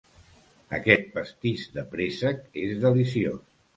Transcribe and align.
Aquest 0.77 1.05
pastís 1.17 1.67
de 1.75 1.83
préssec 1.93 2.41
és 2.63 2.77
deliciós. 2.87 3.45